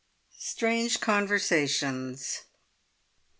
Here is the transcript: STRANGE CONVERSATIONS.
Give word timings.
STRANGE 0.39 0.97
CONVERSATIONS. 0.99 2.45